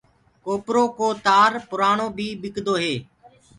ڪوپرو 0.45 0.83
ڪو 0.97 1.07
تآر 1.25 1.51
پُرآڻو 1.69 2.07
بي 2.17 2.27
ٻِڪدو 2.41 2.73
هي۔ 2.83 2.95